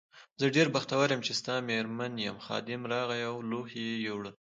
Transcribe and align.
زه 0.39 0.45
ډېره 0.55 0.69
بختوره 0.75 1.11
یم 1.13 1.21
چې 1.27 1.33
ستا 1.39 1.55
مېرمن 1.69 2.13
یم، 2.25 2.37
خادم 2.45 2.81
راغی 2.93 3.21
او 3.29 3.35
لوښي 3.49 3.81
یې 3.89 3.95
یووړل. 4.07 4.33